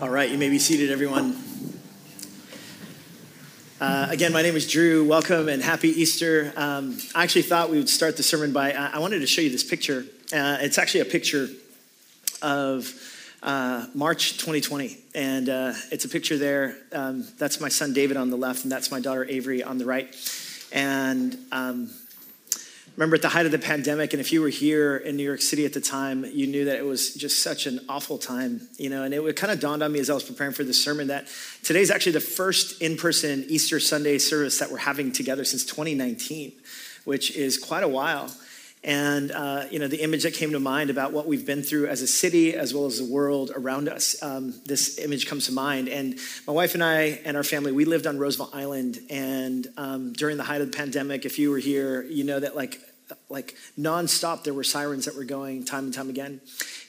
[0.00, 1.36] All right, you may be seated, everyone.
[3.80, 5.06] Uh, again, my name is Drew.
[5.06, 6.52] Welcome and happy Easter.
[6.56, 9.50] Um, I actually thought we would start the sermon by, I, wanted to show you
[9.50, 10.04] this picture.
[10.32, 11.48] Uh, it's actually a picture
[12.42, 12.92] of
[13.44, 14.98] uh, March 2020.
[15.14, 16.76] And uh, it's a picture there.
[16.92, 19.84] Um, that's my son David on the left, and that's my daughter Avery on the
[19.84, 20.12] right.
[20.72, 21.90] And um,
[22.96, 25.40] remember at the height of the pandemic, and if you were here in New York
[25.42, 28.88] City at the time, you knew that it was just such an awful time, you
[28.88, 29.02] know.
[29.02, 31.26] And it kind of dawned on me as I was preparing for this sermon that
[31.62, 36.52] today's actually the first in person Easter Sunday service that we're having together since 2019,
[37.04, 38.30] which is quite a while.
[38.84, 41.86] And uh, you know the image that came to mind about what we've been through
[41.86, 44.22] as a city as well as the world around us.
[44.22, 45.88] Um, this image comes to mind.
[45.88, 48.98] And my wife and I and our family we lived on Roosevelt Island.
[49.08, 52.54] And um, during the height of the pandemic, if you were here, you know that
[52.54, 52.78] like
[53.28, 56.40] like nonstop there were sirens that were going time and time again.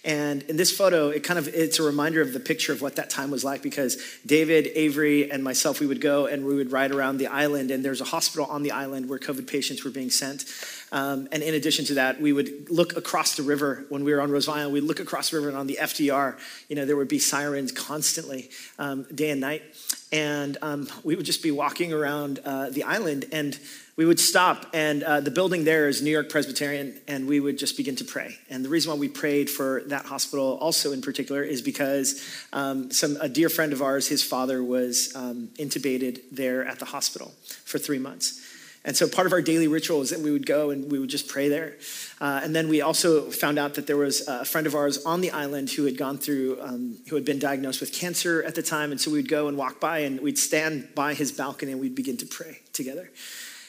[0.04, 2.96] And in this photo, it kind of it's a reminder of the picture of what
[2.98, 6.72] that time was like because David, Avery, and myself, we would go and we would
[6.72, 9.90] ride around the island, and there's a hospital on the island where COVID patients were
[9.90, 10.46] being sent.
[10.92, 14.22] Um, and in addition to that, we would look across the river when we were
[14.22, 14.74] on Rose Island.
[14.74, 16.38] We'd look across the river, and on the FDR,
[16.70, 19.64] you know, there would be sirens constantly, um, day and night.
[20.12, 23.60] And um, we would just be walking around uh, the island, and
[23.98, 27.58] we would stop, and uh, the building there is New York Presbyterian, and we would
[27.58, 28.36] just begin to pray.
[28.50, 32.22] And the reason why we prayed for that hospital, also in particular, is because
[32.52, 36.86] um, some a dear friend of ours, his father was um, intubated there at the
[36.86, 38.42] hospital for three months.
[38.84, 41.10] And so part of our daily ritual is that we would go and we would
[41.10, 41.76] just pray there.
[42.22, 45.22] Uh, and then we also found out that there was a friend of ours on
[45.22, 48.62] the island who had gone through, um, who had been diagnosed with cancer at the
[48.62, 48.92] time.
[48.92, 51.96] And so we'd go and walk by and we'd stand by his balcony and we'd
[51.96, 53.10] begin to pray together.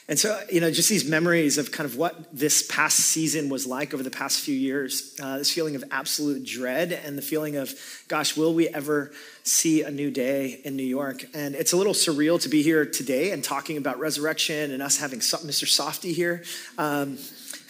[0.08, 3.66] And so, you know, just these memories of kind of what this past season was
[3.66, 7.56] like over the past few years, uh, this feeling of absolute dread and the feeling
[7.56, 7.74] of,
[8.06, 9.10] gosh, will we ever
[9.42, 11.24] see a new day in New York?
[11.34, 14.96] And it's a little surreal to be here today and talking about resurrection and us
[14.96, 15.66] having Mr.
[15.66, 16.44] Softee here.
[16.78, 17.18] Um,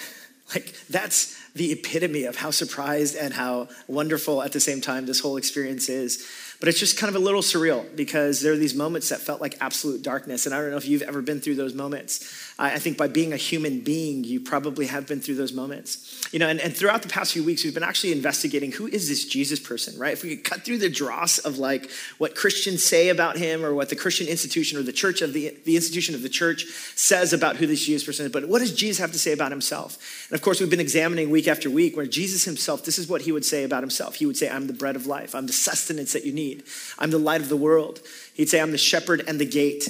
[0.55, 5.21] like, that's the epitome of how surprised and how wonderful at the same time this
[5.21, 6.27] whole experience is.
[6.59, 9.41] But it's just kind of a little surreal because there are these moments that felt
[9.41, 10.47] like absolute darkness.
[10.47, 12.46] And I don't know if you've ever been through those moments.
[12.59, 16.27] I think by being a human being, you probably have been through those moments.
[16.33, 19.11] You know, and, and throughout the past few weeks, we've been actually investigating who is
[19.11, 20.15] this Jesus person, right?
[20.15, 23.75] If we could cut through the dross of like what Christians say about him or
[23.75, 27.35] what the Christian institution or the church of the, the institution of the church says
[27.35, 30.27] about who this Jesus person is, but what does Jesus have to say about himself?
[30.31, 33.21] And of course, we've been examining week after week where Jesus himself, this is what
[33.21, 34.15] he would say about himself.
[34.15, 36.63] He would say, I'm the bread of life, I'm the sustenance that you need,
[36.99, 38.01] I'm the light of the world.
[38.33, 39.89] He'd say, I'm the shepherd and the gate.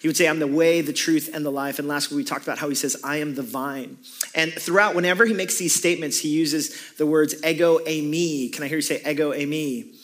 [0.00, 1.78] He would say, I'm the way, the truth, and the life.
[1.78, 3.98] And last week we talked about how he says, I am the vine.
[4.34, 8.52] And throughout, whenever he makes these statements, he uses the words ego eimi.
[8.52, 9.94] Can I hear you say ego eimi?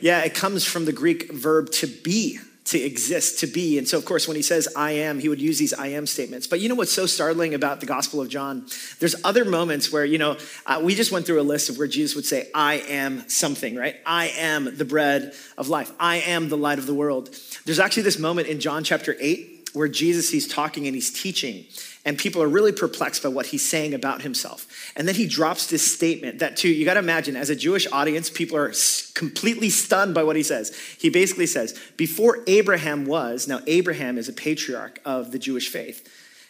[0.00, 3.76] Yeah, it comes from the Greek verb to be to exist, to be.
[3.76, 6.06] And so, of course, when he says I am, he would use these I am
[6.06, 6.46] statements.
[6.46, 8.66] But you know what's so startling about the Gospel of John?
[9.00, 11.86] There's other moments where, you know, uh, we just went through a list of where
[11.86, 13.96] Jesus would say, I am something, right?
[14.06, 15.92] I am the bread of life.
[16.00, 17.38] I am the light of the world.
[17.66, 21.66] There's actually this moment in John chapter 8 where Jesus, he's talking and he's teaching
[22.04, 24.92] and people are really perplexed by what he's saying about himself.
[24.94, 27.90] And then he drops this statement that, too, you got to imagine, as a Jewish
[27.90, 28.72] audience, people are
[29.14, 30.76] completely stunned by what he says.
[30.98, 36.06] He basically says, Before Abraham was, now Abraham is a patriarch of the Jewish faith.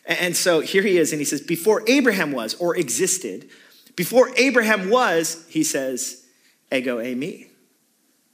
[0.06, 3.48] And so here he is, and he says, Before Abraham was or existed,
[3.94, 6.24] before Abraham was, he says,
[6.72, 7.46] Ego eimi,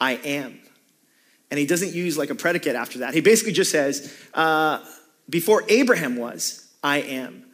[0.00, 0.58] I am.
[1.50, 3.12] And he doesn't use like a predicate after that.
[3.12, 4.82] He basically just says, uh,
[5.28, 7.44] Before Abraham was, I am.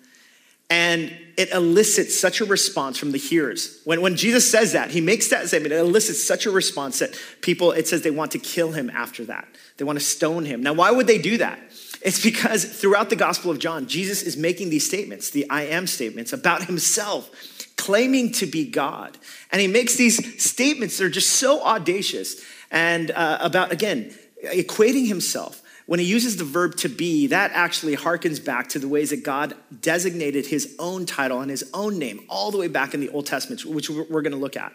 [0.69, 3.81] And it elicits such a response from the hearers.
[3.85, 7.17] When, when Jesus says that, he makes that statement, it elicits such a response that
[7.41, 9.47] people, it says they want to kill him after that.
[9.77, 10.63] They want to stone him.
[10.63, 11.59] Now, why would they do that?
[12.03, 15.87] It's because throughout the Gospel of John, Jesus is making these statements, the I am
[15.87, 17.31] statements about himself,
[17.77, 19.19] claiming to be God.
[19.53, 24.13] And he makes these statements that are just so audacious and uh, about, again,
[24.45, 28.89] equating himself when he uses the verb to be, that actually harkens back to the
[28.89, 32.93] ways that God designated his own title and his own name all the way back
[32.93, 34.73] in the Old Testament, which we're going to look at.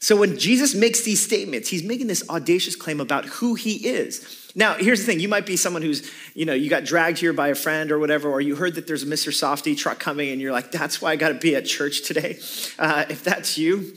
[0.00, 4.52] So when Jesus makes these statements, he's making this audacious claim about who he is.
[4.54, 7.32] Now, here's the thing you might be someone who's, you know, you got dragged here
[7.32, 9.32] by a friend or whatever, or you heard that there's a Mr.
[9.32, 12.38] Softee truck coming and you're like, that's why I got to be at church today.
[12.78, 13.94] Uh, if that's you,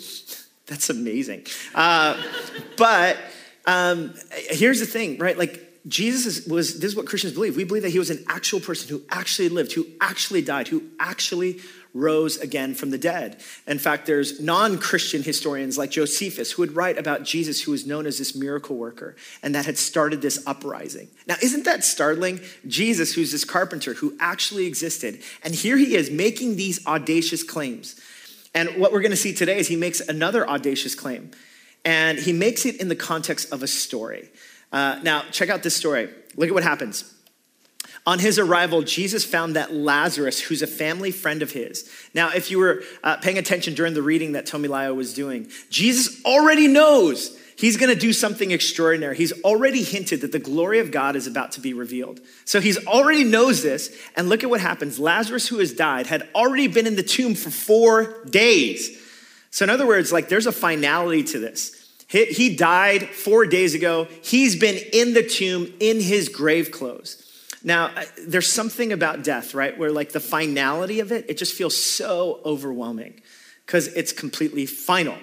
[0.65, 1.45] that's amazing.
[1.75, 2.21] Uh,
[2.77, 3.17] but
[3.65, 4.13] um,
[4.49, 5.37] here's the thing, right?
[5.37, 7.55] Like, Jesus was, this is what Christians believe.
[7.55, 10.83] We believe that he was an actual person who actually lived, who actually died, who
[10.99, 11.59] actually
[11.93, 13.41] rose again from the dead.
[13.65, 17.85] In fact, there's non Christian historians like Josephus who would write about Jesus, who was
[17.85, 21.07] known as this miracle worker, and that had started this uprising.
[21.27, 22.39] Now, isn't that startling?
[22.67, 27.99] Jesus, who's this carpenter who actually existed, and here he is making these audacious claims.
[28.53, 31.31] And what we're going to see today is he makes another audacious claim,
[31.83, 34.29] and he makes it in the context of a story.
[34.71, 36.09] Uh, now, check out this story.
[36.35, 37.13] Look at what happens.
[38.05, 41.91] On his arrival, Jesus found that Lazarus, who's a family friend of his.
[42.13, 46.23] Now, if you were uh, paying attention during the reading that Tomilayo was doing, Jesus
[46.23, 49.17] already knows he's going to do something extraordinary.
[49.17, 52.21] He's already hinted that the glory of God is about to be revealed.
[52.45, 53.93] So he's already knows this.
[54.15, 54.99] And look at what happens.
[54.99, 59.03] Lazarus, who has died, had already been in the tomb for four days.
[59.51, 61.86] So, in other words, like there's a finality to this.
[62.07, 64.07] He, he died four days ago.
[64.23, 67.23] He's been in the tomb in his grave clothes.
[67.63, 67.91] Now,
[68.25, 69.77] there's something about death, right?
[69.77, 73.21] Where like the finality of it, it just feels so overwhelming
[73.65, 75.17] because it's completely final.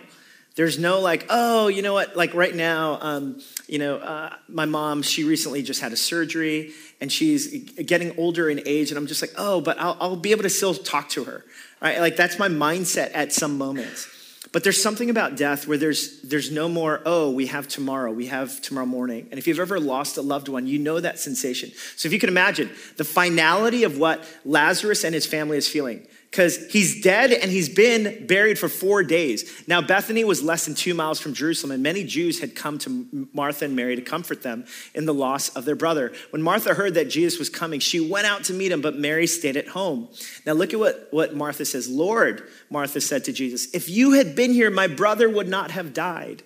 [0.57, 2.17] There's no like, oh, you know what?
[2.17, 6.73] Like right now, um, you know, uh, my mom, she recently just had a surgery
[7.01, 8.91] and she's getting older in age.
[8.91, 11.45] And I'm just like, oh, but I'll, I'll be able to still talk to her,
[11.81, 11.99] right?
[11.99, 14.07] Like that's my mindset at some moments.
[14.55, 18.27] But there's something about death where there's, there's no more, oh, we have tomorrow, we
[18.27, 19.27] have tomorrow morning.
[19.33, 21.73] And if you've ever lost a loved one, you know that sensation.
[21.97, 26.07] So if you can imagine the finality of what Lazarus and his family is feeling,
[26.35, 29.49] because he's dead and he's been buried for four days.
[29.69, 33.29] Now, Bethany was less than two miles from Jerusalem, and many Jews had come to
[33.33, 34.65] Martha and Mary to comfort them
[34.97, 36.13] in the loss of their brother.
[36.31, 39.29] When Martha heard that Jesus was coming, she went out to meet him, but Mary
[39.29, 40.09] stayed at home.
[40.45, 41.89] Now, look at what, what Martha says.
[41.89, 45.95] Lord, Martha said to Jesus, if you had been here, my brother would not have
[45.95, 46.43] died.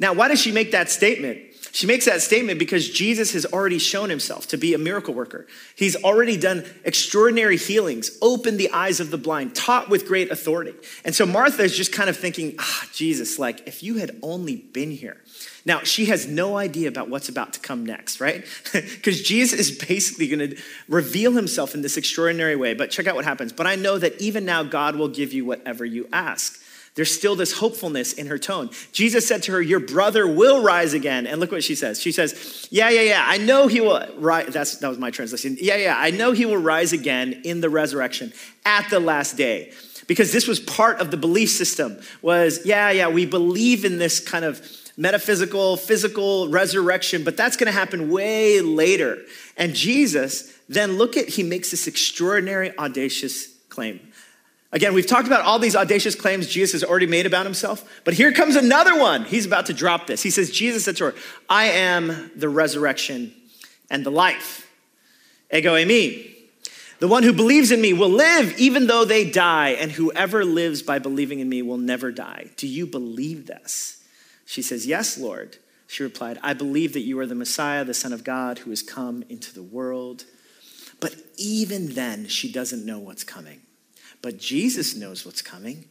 [0.00, 1.45] Now, why does she make that statement?
[1.76, 5.46] She makes that statement because Jesus has already shown himself to be a miracle worker.
[5.74, 10.72] He's already done extraordinary healings, opened the eyes of the blind, taught with great authority.
[11.04, 14.56] And so Martha is just kind of thinking, ah, Jesus, like if you had only
[14.56, 15.22] been here.
[15.66, 18.46] Now, she has no idea about what's about to come next, right?
[18.72, 20.56] Because Jesus is basically going to
[20.88, 22.72] reveal himself in this extraordinary way.
[22.72, 23.52] But check out what happens.
[23.52, 26.58] But I know that even now, God will give you whatever you ask.
[26.96, 28.70] There's still this hopefulness in her tone.
[28.90, 31.26] Jesus said to her, Your brother will rise again.
[31.26, 32.00] And look what she says.
[32.00, 34.48] She says, Yeah, yeah, yeah, I know he will rise.
[34.48, 35.58] That's, that was my translation.
[35.60, 38.32] Yeah, yeah, I know he will rise again in the resurrection
[38.64, 39.72] at the last day.
[40.06, 44.18] Because this was part of the belief system was, yeah, yeah, we believe in this
[44.18, 44.66] kind of
[44.96, 49.18] metaphysical, physical resurrection, but that's going to happen way later.
[49.58, 54.00] And Jesus, then look at, he makes this extraordinary, audacious claim.
[54.72, 58.14] Again, we've talked about all these audacious claims Jesus has already made about himself, but
[58.14, 59.24] here comes another one.
[59.24, 60.22] He's about to drop this.
[60.22, 61.14] He says, Jesus said to her,
[61.48, 63.32] I am the resurrection
[63.88, 64.68] and the life.
[65.52, 66.32] Ego eimi.
[66.98, 70.82] The one who believes in me will live even though they die, and whoever lives
[70.82, 72.50] by believing in me will never die.
[72.56, 74.02] Do you believe this?
[74.46, 75.58] She says, Yes, Lord.
[75.88, 78.82] She replied, I believe that you are the Messiah, the Son of God, who has
[78.82, 80.24] come into the world.
[80.98, 83.60] But even then, she doesn't know what's coming.
[84.22, 85.84] But Jesus knows what's coming.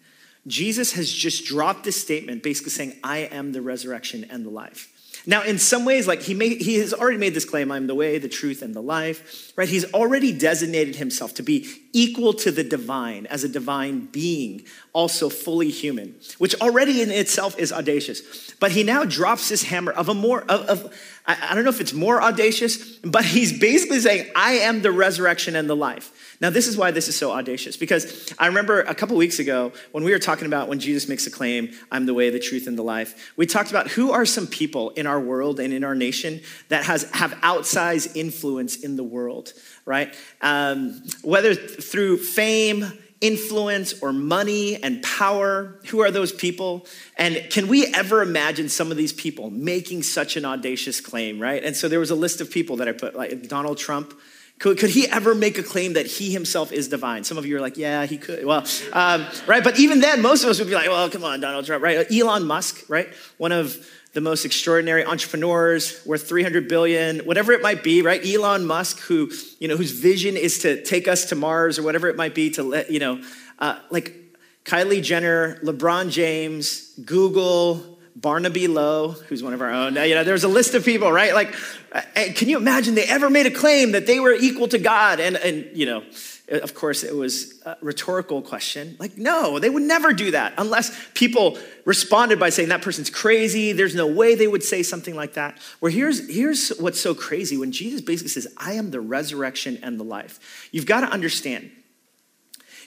[0.47, 4.91] Jesus has just dropped this statement basically saying, I am the resurrection and the life.
[5.27, 7.95] Now, in some ways, like he, made, he has already made this claim I'm the
[7.95, 9.67] way, the truth, and the life, right?
[9.67, 15.29] He's already designated himself to be equal to the divine as a divine being, also
[15.29, 18.53] fully human, which already in itself is audacious.
[18.59, 20.93] But he now drops this hammer of a more, of, of
[21.25, 24.91] I, I don't know if it's more audacious, but he's basically saying, I am the
[24.91, 26.11] resurrection and the life.
[26.41, 29.71] Now, this is why this is so audacious, because I remember a couple weeks ago
[29.91, 32.67] when we were talking about when Jesus makes a claim, I'm the way, the truth,
[32.67, 35.83] and the life, we talked about who are some people in our world and in
[35.83, 39.53] our nation that has, have outsized influence in the world,
[39.85, 40.13] right?
[40.41, 45.79] Um, whether through fame, influence or money and power?
[45.87, 46.85] Who are those people?
[47.17, 51.63] And can we ever imagine some of these people making such an audacious claim, right?
[51.63, 54.13] And so there was a list of people that I put, like Donald Trump,
[54.59, 57.23] could, could he ever make a claim that he himself is divine?
[57.23, 58.45] Some of you are like, yeah, he could.
[58.45, 59.63] Well, um, right?
[59.63, 62.09] But even then, most of us would be like, well, come on, Donald Trump, right?
[62.11, 63.09] Elon Musk, right?
[63.37, 63.85] One of
[64.15, 69.29] the most extraordinary entrepreneurs worth 300 billion whatever it might be right elon musk who
[69.59, 72.49] you know whose vision is to take us to mars or whatever it might be
[72.49, 73.21] to let you know
[73.59, 74.15] uh, like
[74.63, 79.95] kylie jenner lebron james google Barnaby Lowe, who's one of our own.
[79.95, 81.33] You know, there's a list of people, right?
[81.33, 81.53] Like,
[81.91, 82.01] uh,
[82.33, 85.19] can you imagine they ever made a claim that they were equal to God?
[85.19, 86.03] And, and you know,
[86.47, 88.95] of course, it was a rhetorical question.
[88.99, 93.73] Like, no, they would never do that unless people responded by saying that person's crazy.
[93.73, 95.59] There's no way they would say something like that.
[95.79, 99.99] Where here's, here's what's so crazy when Jesus basically says, I am the resurrection and
[99.99, 100.69] the life.
[100.71, 101.71] You've got to understand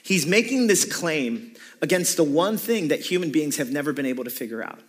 [0.03, 4.23] He's making this claim against the one thing that human beings have never been able
[4.23, 4.79] to figure out.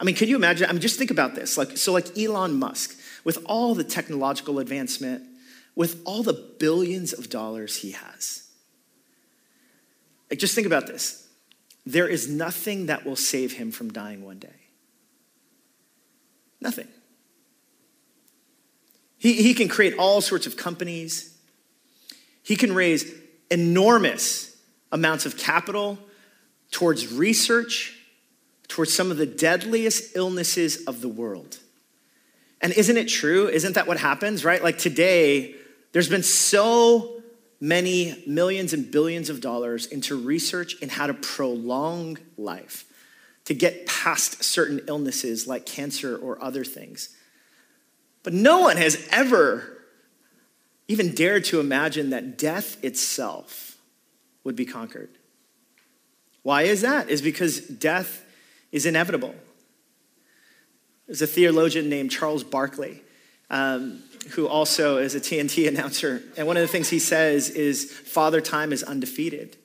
[0.00, 0.68] I mean, can you imagine?
[0.68, 1.58] I mean, just think about this.
[1.58, 5.22] Like, so, like Elon Musk, with all the technological advancement,
[5.76, 8.48] with all the billions of dollars he has.
[10.30, 11.28] Like, just think about this.
[11.84, 14.48] There is nothing that will save him from dying one day.
[16.60, 16.88] Nothing.
[19.18, 21.36] He, he can create all sorts of companies.
[22.42, 23.12] He can raise
[23.50, 24.56] enormous
[24.92, 25.98] amounts of capital
[26.70, 27.99] towards research,
[28.70, 31.58] towards some of the deadliest illnesses of the world.
[32.60, 33.48] And isn't it true?
[33.48, 34.62] Isn't that what happens, right?
[34.62, 35.56] Like today,
[35.92, 37.20] there's been so
[37.60, 42.84] many millions and billions of dollars into research in how to prolong life,
[43.46, 47.14] to get past certain illnesses like cancer or other things.
[48.22, 49.78] But no one has ever
[50.86, 53.78] even dared to imagine that death itself
[54.44, 55.10] would be conquered.
[56.42, 57.10] Why is that?
[57.10, 58.24] Is because death
[58.72, 59.34] is inevitable.
[61.06, 63.02] There's a theologian named Charles Barkley,
[63.50, 66.22] um, who also is a TNT announcer.
[66.36, 69.56] And one of the things he says is, Father Time is undefeated.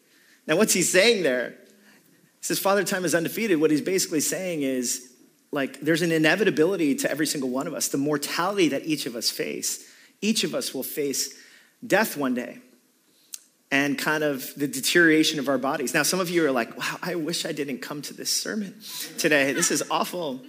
[0.47, 1.49] Now, what's he saying there?
[1.49, 3.59] He says, Father Time is undefeated.
[3.59, 5.11] What he's basically saying is,
[5.51, 9.15] like, there's an inevitability to every single one of us, the mortality that each of
[9.15, 9.87] us face.
[10.21, 11.33] Each of us will face
[11.85, 12.59] death one day
[13.71, 15.93] and kind of the deterioration of our bodies.
[15.93, 18.75] Now, some of you are like, wow, I wish I didn't come to this sermon
[19.17, 19.53] today.
[19.53, 20.41] This is awful.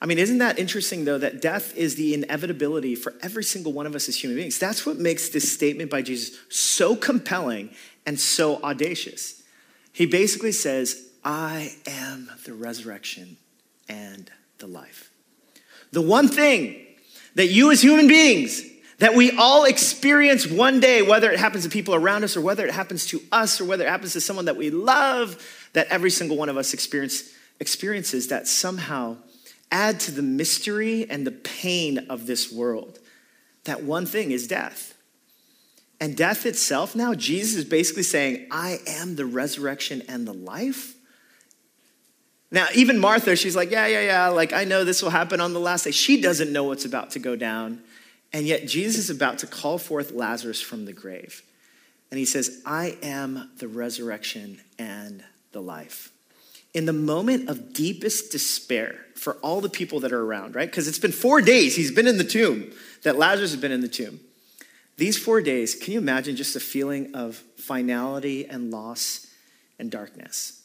[0.00, 3.86] I mean, isn't that interesting, though, that death is the inevitability for every single one
[3.86, 4.58] of us as human beings?
[4.58, 7.70] That's what makes this statement by Jesus so compelling
[8.06, 9.42] and so audacious.
[9.92, 13.36] He basically says, I am the resurrection
[13.88, 15.10] and the life.
[15.92, 16.84] The one thing
[17.34, 18.62] that you as human beings,
[18.98, 22.64] that we all experience one day, whether it happens to people around us or whether
[22.64, 26.10] it happens to us or whether it happens to someone that we love, that every
[26.10, 29.16] single one of us experience, experiences that somehow
[29.70, 33.00] add to the mystery and the pain of this world.
[33.64, 34.94] That one thing is death.
[36.00, 40.94] And death itself, now, Jesus is basically saying, I am the resurrection and the life.
[42.50, 45.54] Now, even Martha, she's like, yeah, yeah, yeah, like I know this will happen on
[45.54, 45.90] the last day.
[45.90, 47.82] She doesn't know what's about to go down.
[48.34, 51.42] And yet, Jesus is about to call forth Lazarus from the grave.
[52.10, 56.10] And he says, I am the resurrection and the life
[56.74, 60.68] in the moment of deepest despair for all the people that are around, right?
[60.68, 62.72] Because it's been four days he's been in the tomb,
[63.04, 64.18] that Lazarus has been in the tomb.
[64.96, 69.28] These four days, can you imagine just a feeling of finality and loss
[69.78, 70.63] and darkness?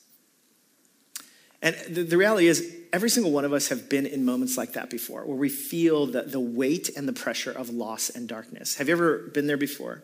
[1.61, 4.73] And the, the, reality is, every single one of us have been in moments like
[4.73, 8.77] that before, where we feel the, the weight and the pressure of loss and darkness.
[8.77, 10.03] Have you ever been there before?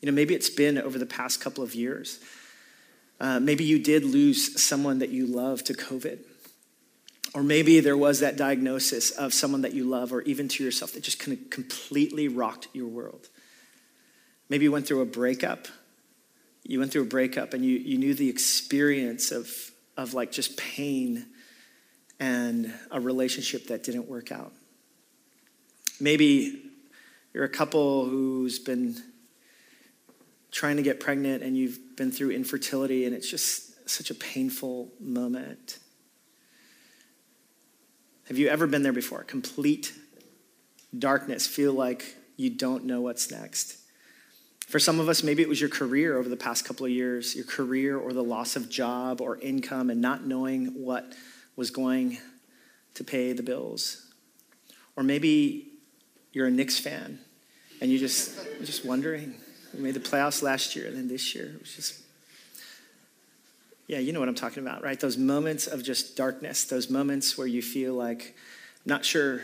[0.00, 2.20] You know, maybe it's been over the past couple of years.
[3.18, 6.18] Uh, maybe you did lose someone that you love to COVID.
[7.34, 10.92] Or maybe there was that diagnosis of someone that you love, or even to yourself,
[10.92, 13.28] that just kind of completely rocked your world.
[14.48, 15.66] Maybe you went through a breakup.
[16.62, 20.56] You went through a breakup and you, you knew the experience of, of like just
[20.56, 21.26] pain
[22.18, 24.52] and a relationship that didn't work out.
[26.00, 26.62] Maybe
[27.32, 28.96] you're a couple who's been
[30.50, 34.90] trying to get pregnant and you've been through infertility and it's just such a painful
[35.00, 35.78] moment.
[38.28, 39.22] Have you ever been there before?
[39.22, 39.92] Complete
[40.98, 43.78] darkness, feel like you don't know what's next.
[44.66, 47.36] For some of us, maybe it was your career over the past couple of years,
[47.36, 51.14] your career or the loss of job or income and not knowing what
[51.54, 52.18] was going
[52.94, 54.12] to pay the bills.
[54.96, 55.68] Or maybe
[56.32, 57.20] you're a Knicks fan
[57.80, 59.34] and you just just wondering,
[59.72, 62.02] we made the playoffs last year, and then this year it was just.
[63.86, 64.98] Yeah, you know what I'm talking about, right?
[64.98, 68.34] Those moments of just darkness, those moments where you feel like,
[68.84, 69.42] I'm not sure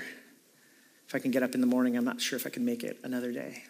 [1.07, 2.83] if I can get up in the morning, I'm not sure if I can make
[2.83, 3.63] it another day.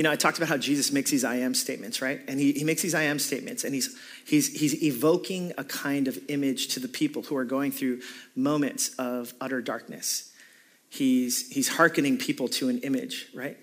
[0.00, 2.22] You know, I talked about how Jesus makes these I am statements, right?
[2.26, 6.08] And he, he makes these I am statements, and he's, he's, he's evoking a kind
[6.08, 8.00] of image to the people who are going through
[8.34, 10.32] moments of utter darkness.
[10.88, 13.58] He's, he's hearkening people to an image, right?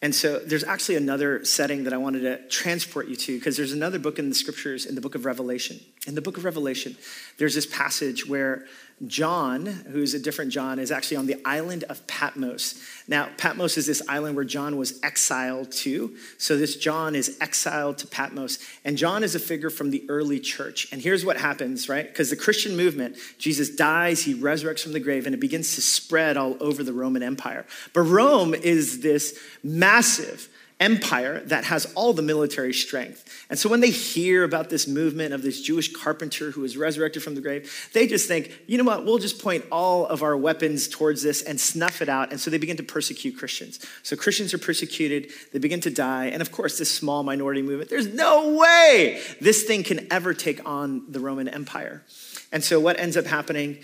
[0.00, 3.72] And so there's actually another setting that I wanted to transport you to because there's
[3.72, 5.80] another book in the scriptures in the book of Revelation.
[6.06, 6.96] In the book of Revelation,
[7.36, 8.64] there's this passage where
[9.08, 12.82] John, who's a different John, is actually on the island of Patmos.
[13.08, 16.16] Now, Patmos is this island where John was exiled to.
[16.38, 18.58] So, this John is exiled to Patmos.
[18.84, 20.88] And John is a figure from the early church.
[20.92, 22.06] And here's what happens, right?
[22.06, 25.80] Because the Christian movement, Jesus dies, he resurrects from the grave, and it begins to
[25.80, 27.66] spread all over the Roman Empire.
[27.92, 30.48] But Rome is this massive
[30.80, 33.46] empire that has all the military strength.
[33.48, 37.22] And so when they hear about this movement of this Jewish carpenter who was resurrected
[37.22, 40.36] from the grave, they just think, you know what, we'll just point all of our
[40.36, 42.32] weapons towards this and snuff it out.
[42.32, 43.78] And so they begin to persecute Christians.
[44.02, 46.26] So Christians are persecuted, they begin to die.
[46.26, 50.66] And of course, this small minority movement, there's no way this thing can ever take
[50.68, 52.02] on the Roman Empire.
[52.50, 53.78] And so what ends up happening,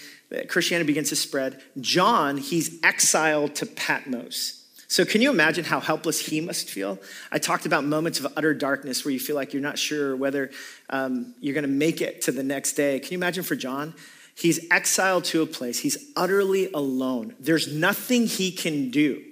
[0.48, 1.62] Christianity begins to spread.
[1.80, 4.59] John, he's exiled to Patmos.
[4.90, 6.98] So, can you imagine how helpless he must feel?
[7.30, 10.50] I talked about moments of utter darkness where you feel like you're not sure whether
[10.88, 12.98] um, you're going to make it to the next day.
[12.98, 13.94] Can you imagine for John?
[14.34, 17.36] He's exiled to a place, he's utterly alone.
[17.38, 19.22] There's nothing he can do.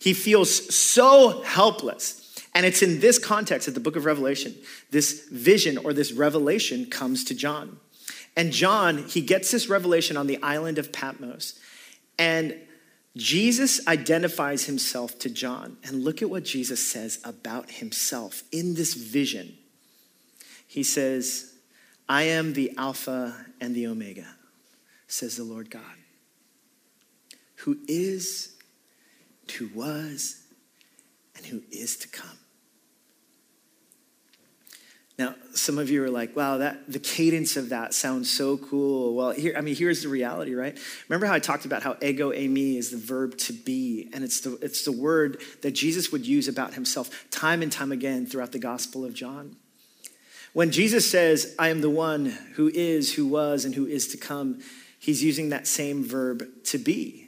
[0.00, 2.34] He feels so helpless.
[2.52, 4.56] And it's in this context that the book of Revelation,
[4.90, 7.78] this vision or this revelation comes to John.
[8.34, 11.60] And John, he gets this revelation on the island of Patmos.
[12.18, 12.56] And
[13.16, 15.78] Jesus identifies himself to John.
[15.84, 19.56] And look at what Jesus says about himself in this vision.
[20.68, 21.54] He says,
[22.08, 24.26] I am the Alpha and the Omega,
[25.08, 25.82] says the Lord God,
[27.56, 28.54] who is,
[29.56, 30.42] who was,
[31.36, 32.38] and who is to come.
[35.18, 39.14] Now, some of you are like, wow, that the cadence of that sounds so cool.
[39.14, 40.78] Well, here, I mean, here's the reality, right?
[41.08, 44.40] Remember how I talked about how ego eimi is the verb to be, and it's
[44.40, 48.52] the it's the word that Jesus would use about himself time and time again throughout
[48.52, 49.56] the Gospel of John.
[50.52, 54.16] When Jesus says, I am the one who is, who was, and who is to
[54.16, 54.60] come,
[54.98, 57.25] he's using that same verb to be.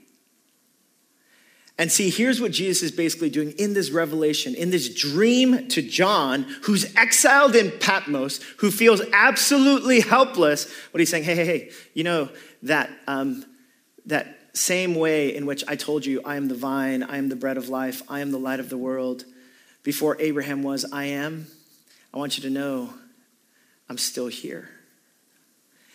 [1.79, 5.81] And see, here's what Jesus is basically doing in this revelation, in this dream to
[5.81, 10.69] John, who's exiled in Patmos, who feels absolutely helpless.
[10.91, 12.31] What he's saying, hey, hey, hey, you know
[12.65, 13.45] that um,
[14.07, 17.37] that same way in which I told you, I am the vine, I am the
[17.37, 19.25] bread of life, I am the light of the world.
[19.85, 21.47] Before Abraham was, I am.
[22.13, 22.93] I want you to know,
[23.89, 24.69] I'm still here.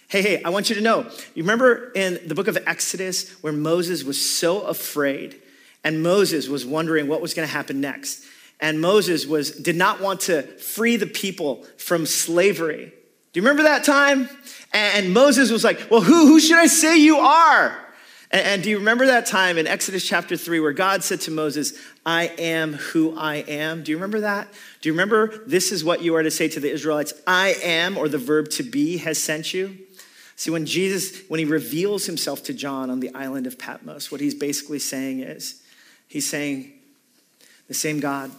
[0.07, 1.09] Hey, hey, I want you to know.
[1.33, 5.41] You remember in the book of Exodus where Moses was so afraid
[5.83, 8.23] and Moses was wondering what was going to happen next.
[8.59, 12.93] And Moses was, did not want to free the people from slavery.
[13.33, 14.29] Do you remember that time?
[14.73, 17.77] And Moses was like, Well, who, who should I say you are?
[18.31, 21.31] And, and do you remember that time in Exodus chapter 3 where God said to
[21.31, 23.83] Moses, I am who I am?
[23.83, 24.47] Do you remember that?
[24.81, 27.13] Do you remember this is what you are to say to the Israelites?
[27.27, 29.77] I am, or the verb to be, has sent you?
[30.35, 34.21] See, when Jesus, when he reveals himself to John on the island of Patmos, what
[34.21, 35.62] he's basically saying is,
[36.13, 36.71] He's saying,
[37.67, 38.29] the same God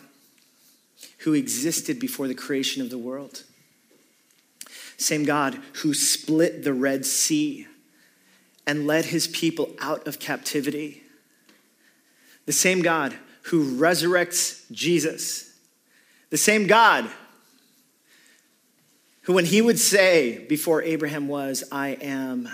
[1.19, 3.43] who existed before the creation of the world,
[4.97, 7.67] same God who split the Red Sea
[8.65, 11.03] and led his people out of captivity,
[12.47, 15.59] the same God who resurrects Jesus,
[16.31, 17.11] the same God
[19.23, 22.49] who, when he would say before Abraham was, I am,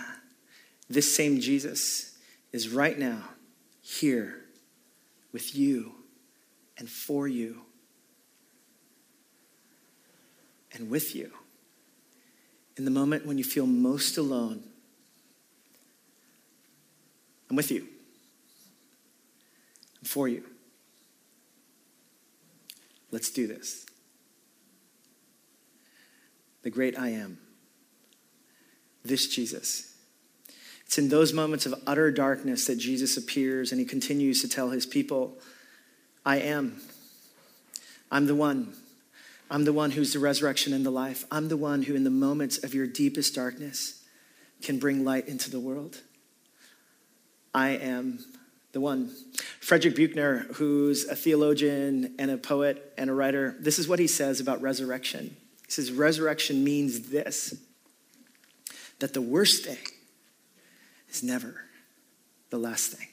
[0.89, 2.17] this same Jesus
[2.55, 3.25] is right now
[3.83, 4.40] here
[5.33, 5.95] with you
[6.79, 7.63] and for you
[10.73, 11.33] and with you.
[12.77, 14.63] In the moment when you feel most alone,
[17.49, 17.87] I'm with you.
[19.99, 20.45] I'm for you.
[23.11, 23.87] Let's do this.
[26.63, 27.39] The great I am,
[29.05, 29.90] this Jesus
[30.91, 34.71] it's in those moments of utter darkness that Jesus appears and he continues to tell
[34.71, 35.39] his people,
[36.27, 36.81] I am.
[38.11, 38.73] I'm the one.
[39.49, 41.27] I'm the one who's the resurrection and the life.
[41.31, 44.03] I'm the one who, in the moments of your deepest darkness,
[44.63, 46.01] can bring light into the world.
[47.55, 48.19] I am
[48.73, 49.15] the one.
[49.61, 54.09] Frederick Buechner, who's a theologian and a poet and a writer, this is what he
[54.09, 55.37] says about resurrection.
[55.67, 57.55] He says, Resurrection means this
[58.99, 59.79] that the worst thing
[61.11, 61.63] is never
[62.51, 63.07] the last thing.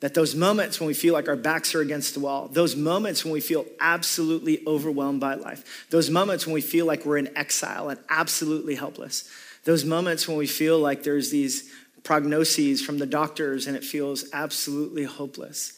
[0.00, 3.24] That those moments when we feel like our backs are against the wall, those moments
[3.24, 7.36] when we feel absolutely overwhelmed by life, those moments when we feel like we're in
[7.36, 9.30] exile and absolutely helpless,
[9.64, 11.70] those moments when we feel like there's these
[12.02, 15.72] prognoses from the doctors and it feels absolutely hopeless.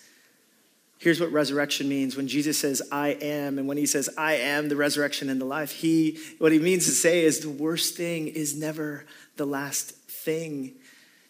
[0.98, 4.68] Here's what resurrection means when Jesus says, I am, and when he says, I am
[4.68, 8.28] the resurrection and the life, he, what he means to say is the worst thing
[8.28, 9.04] is never
[9.36, 10.72] the last thing.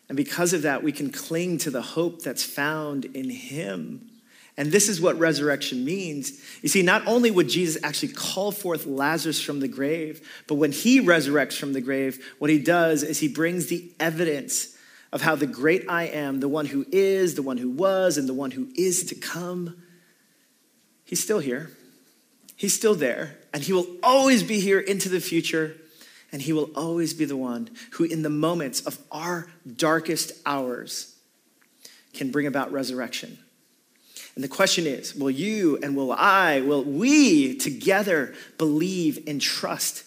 [0.08, 4.08] And because of that, we can cling to the hope that's found in Him.
[4.56, 6.40] And this is what resurrection means.
[6.62, 10.72] You see, not only would Jesus actually call forth Lazarus from the grave, but when
[10.72, 14.74] he resurrects from the grave, what he does is he brings the evidence
[15.16, 18.28] of how the great I am, the one who is, the one who was, and
[18.28, 19.82] the one who is to come,
[21.06, 21.70] He's still here.
[22.54, 25.74] He's still there, and He will always be here into the future,
[26.30, 31.16] and He will always be the one who, in the moments of our darkest hours,
[32.12, 33.38] can bring about resurrection.
[34.34, 40.04] And the question is will you and will I, will we together believe and trust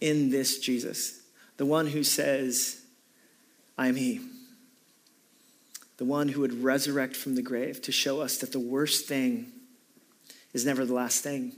[0.00, 1.20] in this Jesus,
[1.56, 2.77] the one who says,
[3.78, 4.20] I am He?
[5.96, 9.46] The one who would resurrect from the grave to show us that the worst thing
[10.52, 11.52] is never the last thing.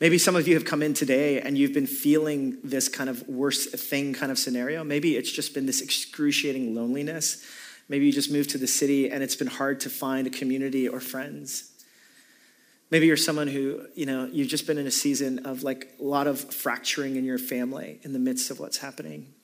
[0.00, 3.28] Maybe some of you have come in today and you've been feeling this kind of
[3.28, 4.82] worst thing kind of scenario.
[4.82, 7.44] Maybe it's just been this excruciating loneliness.
[7.90, 10.88] Maybe you just moved to the city and it's been hard to find a community
[10.88, 11.70] or friends.
[12.90, 16.02] Maybe you're someone who, you know, you've just been in a season of like a
[16.02, 19.34] lot of fracturing in your family in the midst of what's happening.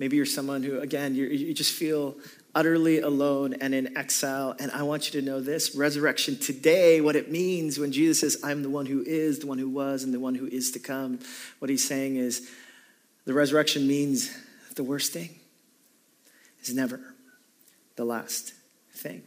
[0.00, 2.16] Maybe you're someone who, again, you just feel
[2.54, 4.56] utterly alone and in exile.
[4.58, 8.42] And I want you to know this resurrection today, what it means when Jesus says,
[8.42, 10.78] I'm the one who is, the one who was, and the one who is to
[10.78, 11.20] come.
[11.58, 12.50] What he's saying is
[13.26, 14.34] the resurrection means
[14.74, 15.38] the worst thing
[16.62, 17.14] is never
[17.96, 18.54] the last
[18.94, 19.22] thing.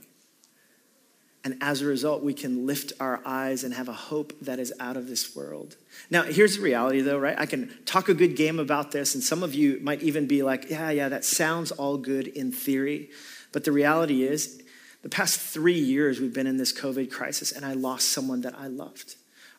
[1.45, 4.71] And as a result, we can lift our eyes and have a hope that is
[4.79, 5.75] out of this world.
[6.09, 7.37] Now, here's the reality though, right?
[7.37, 10.41] I can talk a good game about this, and some of you might even be
[10.41, 13.09] like, yeah, yeah, that sounds all good in theory.
[13.51, 14.61] But the reality is,
[15.01, 18.57] the past three years we've been in this COVID crisis, and I lost someone that
[18.57, 19.15] I loved.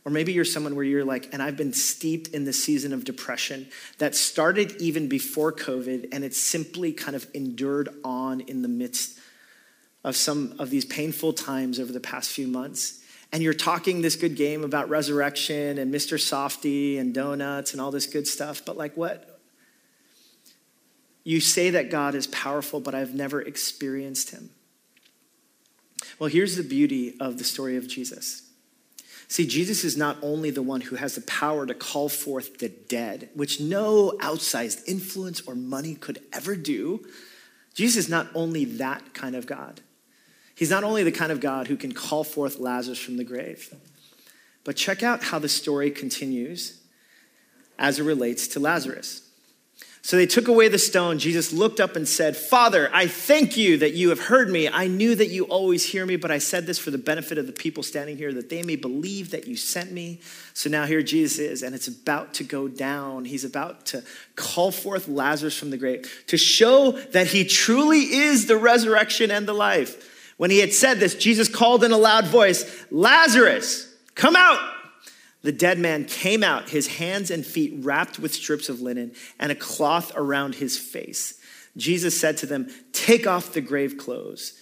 [0.07, 3.05] Or maybe you're someone where you're like, and I've been steeped in the season of
[3.05, 3.69] depression
[3.99, 9.19] that started even before COVID, and it's simply kind of endured on in the midst
[10.05, 13.01] of some of these painful times over the past few months.
[13.33, 16.19] And you're talking this good game about resurrection and Mr.
[16.19, 19.41] Softee and donuts and all this good stuff, but like what?
[21.25, 24.51] You say that God is powerful, but I've never experienced him.
[26.19, 28.43] Well, here's the beauty of the story of Jesus.
[29.27, 32.69] See, Jesus is not only the one who has the power to call forth the
[32.69, 37.05] dead, which no outsized influence or money could ever do.
[37.75, 39.81] Jesus is not only that kind of God.
[40.55, 43.75] He's not only the kind of God who can call forth Lazarus from the grave,
[44.65, 46.81] but check out how the story continues
[47.79, 49.23] as it relates to Lazarus.
[50.01, 51.19] So they took away the stone.
[51.19, 54.69] Jesus looked up and said, Father, I thank you that you have heard me.
[54.69, 57.47] I knew that you always hear me, but I said this for the benefit of
[57.47, 60.21] the people standing here, that they may believe that you sent me.
[60.53, 63.25] So now here Jesus is, and it's about to go down.
[63.25, 64.05] He's about to
[64.37, 69.49] call forth Lazarus from the grave to show that he truly is the resurrection and
[69.49, 70.11] the life.
[70.37, 74.61] When he had said this, Jesus called in a loud voice, Lazarus, come out.
[75.43, 79.53] The dead man came out, his hands and feet wrapped with strips of linen and
[79.53, 81.39] a cloth around his face.
[81.77, 84.59] Jesus said to them, Take off the grave clothes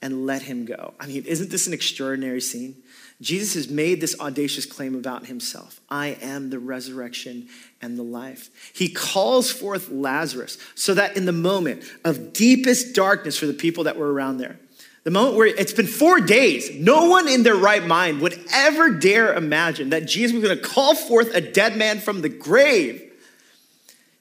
[0.00, 0.94] and let him go.
[1.00, 2.76] I mean, isn't this an extraordinary scene?
[3.20, 7.48] Jesus has made this audacious claim about himself I am the resurrection
[7.82, 8.50] and the life.
[8.74, 13.84] He calls forth Lazarus so that in the moment of deepest darkness for the people
[13.84, 14.58] that were around there,
[15.02, 18.90] the moment where it's been four days, no one in their right mind would ever
[18.90, 23.02] dare imagine that Jesus was going to call forth a dead man from the grave.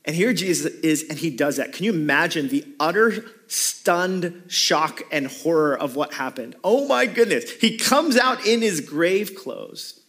[0.06, 1.74] And here Jesus is, and he does that.
[1.74, 6.56] Can you imagine the utter stunned shock and horror of what happened?
[6.64, 7.52] Oh my goodness.
[7.52, 10.00] He comes out in his grave clothes.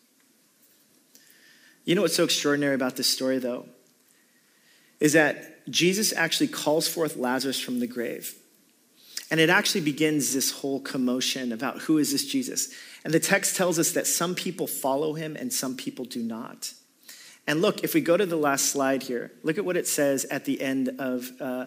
[1.85, 3.67] You know what's so extraordinary about this story, though?
[5.01, 8.35] Is that Jesus actually calls forth Lazarus from the grave.
[9.31, 12.73] And it actually begins this whole commotion about who is this Jesus.
[13.05, 16.73] And the text tells us that some people follow him and some people do not.
[17.47, 20.25] And look, if we go to the last slide here, look at what it says
[20.27, 21.31] at the end of.
[21.41, 21.67] Uh,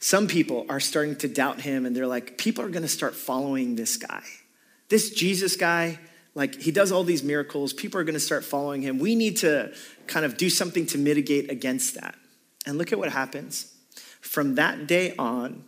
[0.00, 3.14] some people are starting to doubt him, and they're like, people are going to start
[3.14, 4.22] following this guy.
[4.88, 5.98] This Jesus guy,
[6.34, 7.72] like, he does all these miracles.
[7.72, 8.98] People are going to start following him.
[8.98, 9.74] We need to
[10.06, 12.14] kind of do something to mitigate against that.
[12.64, 13.74] And look at what happens.
[14.20, 15.64] From that day on,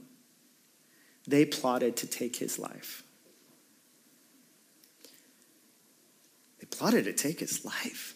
[1.31, 3.03] they plotted to take his life.
[6.59, 8.15] They plotted to take his life.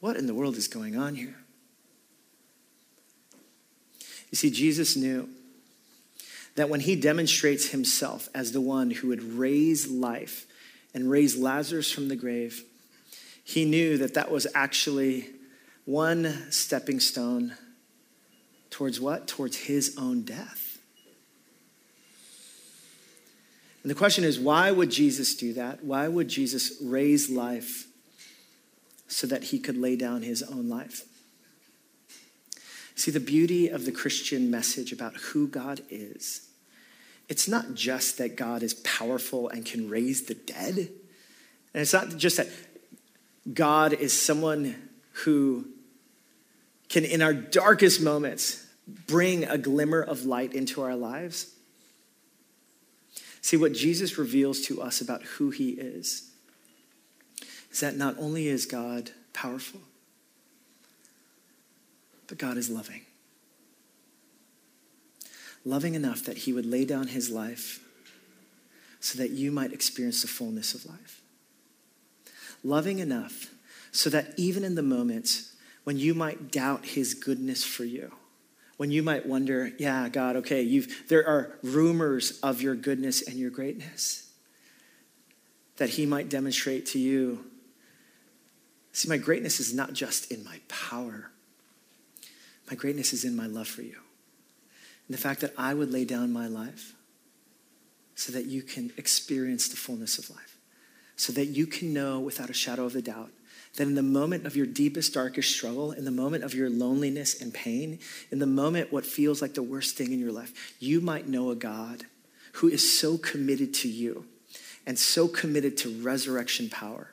[0.00, 1.36] What in the world is going on here?
[4.30, 5.28] You see, Jesus knew
[6.56, 10.46] that when he demonstrates himself as the one who would raise life
[10.92, 12.64] and raise Lazarus from the grave,
[13.44, 15.28] he knew that that was actually
[15.84, 17.54] one stepping stone
[18.70, 19.28] towards what?
[19.28, 20.63] Towards his own death.
[23.84, 25.84] And the question is why would Jesus do that?
[25.84, 27.86] Why would Jesus raise life
[29.06, 31.02] so that he could lay down his own life?
[32.96, 36.48] See, the beauty of the Christian message about who God is
[37.28, 40.76] it's not just that God is powerful and can raise the dead.
[40.76, 42.48] And it's not just that
[43.52, 44.74] God is someone
[45.24, 45.66] who
[46.88, 48.64] can, in our darkest moments,
[49.06, 51.53] bring a glimmer of light into our lives.
[53.44, 56.30] See, what Jesus reveals to us about who he is
[57.70, 59.80] is that not only is God powerful,
[62.26, 63.02] but God is loving.
[65.62, 67.84] Loving enough that he would lay down his life
[68.98, 71.20] so that you might experience the fullness of life.
[72.62, 73.50] Loving enough
[73.92, 75.52] so that even in the moments
[75.84, 78.10] when you might doubt his goodness for you,
[78.76, 83.36] when you might wonder, yeah, God, okay, you've, there are rumors of your goodness and
[83.36, 84.32] your greatness,
[85.76, 87.44] that He might demonstrate to you.
[88.92, 91.30] See, my greatness is not just in my power,
[92.70, 93.96] my greatness is in my love for you.
[95.06, 96.94] And the fact that I would lay down my life
[98.14, 100.56] so that you can experience the fullness of life,
[101.16, 103.30] so that you can know without a shadow of a doubt
[103.76, 107.40] that in the moment of your deepest, darkest struggle, in the moment of your loneliness
[107.40, 107.98] and pain,
[108.30, 111.50] in the moment what feels like the worst thing in your life, you might know
[111.50, 112.04] a God
[112.54, 114.26] who is so committed to you
[114.86, 117.10] and so committed to resurrection power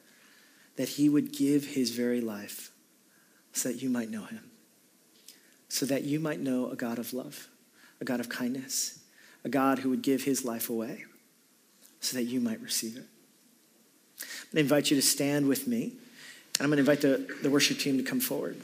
[0.76, 2.72] that he would give his very life
[3.54, 4.52] so that you might know him,
[5.68, 7.48] so that you might know a God of love,
[8.00, 9.00] a God of kindness,
[9.44, 11.06] a God who would give his life away
[12.00, 13.06] so that you might receive it.
[14.56, 15.94] I invite you to stand with me.
[16.62, 18.56] And I'm going to invite the, the worship team to come forward.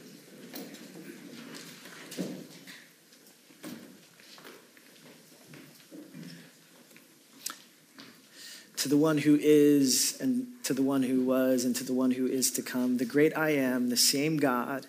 [8.76, 12.12] To the one who is, and to the one who was, and to the one
[12.12, 14.86] who is to come, the great I am, the same God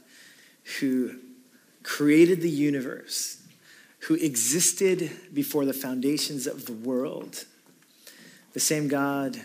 [0.80, 1.15] who
[1.82, 3.41] created the universe,
[4.02, 7.45] who existed before the foundations of the world,
[8.54, 9.41] the same God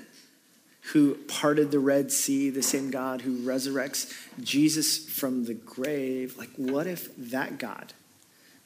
[0.93, 6.37] who parted the Red Sea, the same God who resurrects Jesus from the grave.
[6.37, 7.95] Like, what if that God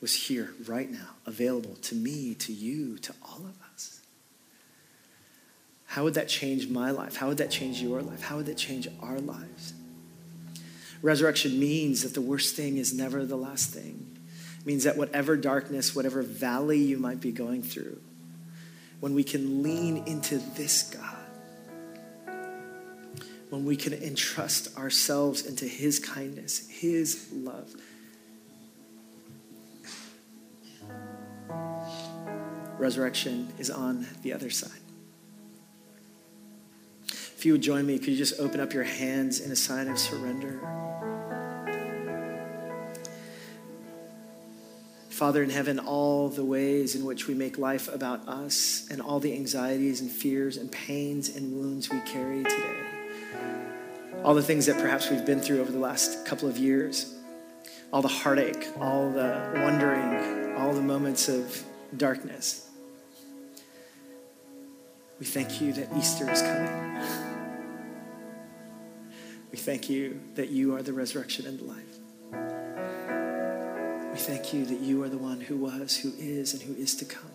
[0.00, 4.00] was here right now, available to me, to you, to all of us?
[5.86, 7.16] How would that change my life?
[7.16, 8.22] How would that change your life?
[8.22, 9.72] How would that change our lives?
[11.02, 14.16] Resurrection means that the worst thing is never the last thing.
[14.60, 18.00] It means that whatever darkness, whatever valley you might be going through,
[18.98, 21.14] when we can lean into this God,
[23.50, 27.74] when we can entrust ourselves into His kindness, His love.
[32.78, 34.70] Resurrection is on the other side.
[37.10, 39.88] If you would join me, could you just open up your hands in a sign
[39.88, 40.60] of surrender?
[45.08, 49.18] Father in heaven, all the ways in which we make life about us and all
[49.18, 52.87] the anxieties and fears and pains and wounds we carry today
[54.24, 57.14] all the things that perhaps we've been through over the last couple of years,
[57.92, 61.62] all the heartache, all the wondering, all the moments of
[61.96, 62.68] darkness.
[65.18, 67.02] We thank you that Easter is coming.
[69.50, 71.98] We thank you that you are the resurrection and the life.
[74.12, 76.94] We thank you that you are the one who was, who is, and who is
[76.96, 77.30] to come.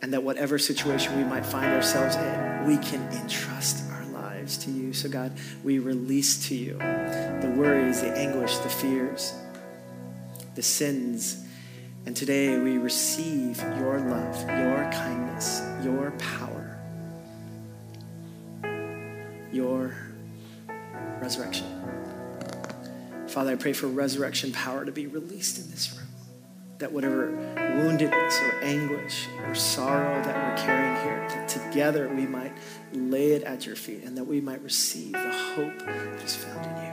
[0.00, 3.91] And that whatever situation we might find ourselves in, we can entrust
[4.42, 4.92] lives to you.
[4.92, 9.32] So, God, we release to you the worries, the anguish, the fears,
[10.56, 11.46] the sins.
[12.06, 16.76] And today we receive your love, your kindness, your power,
[19.52, 19.94] your
[21.20, 21.68] resurrection.
[23.28, 26.08] Father, I pray for resurrection power to be released in this room.
[26.78, 27.28] That whatever
[27.72, 32.52] woundedness or anguish or sorrow that we're carrying here, that together we might
[32.92, 36.64] lay it at your feet and that we might receive the hope that is found
[36.64, 36.92] in you.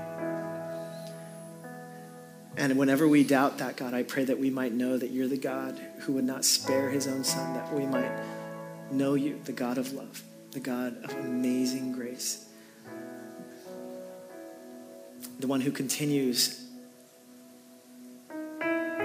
[2.58, 5.38] And whenever we doubt that, God, I pray that we might know that you're the
[5.38, 8.12] God who would not spare his own son, that we might
[8.92, 12.46] know you, the God of love, the God of amazing grace,
[15.40, 16.66] the one who continues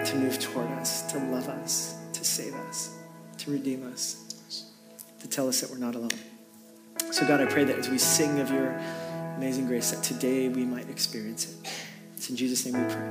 [0.05, 2.97] to move toward us, to love us, to save us,
[3.39, 4.67] to redeem us,
[5.21, 6.11] to tell us that we're not alone.
[7.11, 8.79] So, God, I pray that as we sing of your
[9.37, 11.69] amazing grace, that today we might experience it.
[12.17, 13.03] It's in Jesus' name we pray.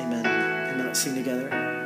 [0.00, 0.26] Amen.
[0.26, 0.86] Amen.
[0.86, 1.79] Let's sing together.